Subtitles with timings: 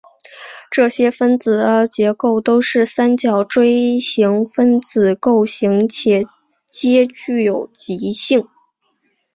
[0.71, 6.23] 这些分子的结构都是三角锥形分子构型且
[6.65, 8.47] 皆具有极性。